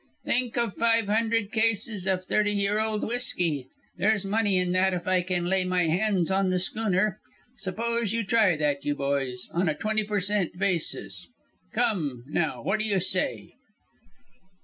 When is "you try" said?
8.11-8.57